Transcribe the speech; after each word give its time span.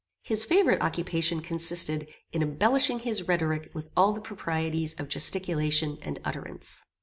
His 0.23 0.45
favorite 0.45 0.81
occupation 0.81 1.41
consisted 1.41 2.07
in 2.31 2.41
embellishing 2.41 2.97
his 3.01 3.27
rhetoric 3.27 3.69
with 3.75 3.91
all 3.95 4.13
the 4.13 4.19
proprieties 4.21 4.95
of 4.95 5.09
gesticulation 5.09 5.99
and 6.01 6.19
utterance. 6.25 6.83